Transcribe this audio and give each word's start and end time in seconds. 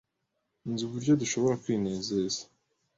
Nzi 0.71 0.81
uburyo 0.85 1.11
dushobora 1.21 1.59
kwinezeza. 1.63 2.41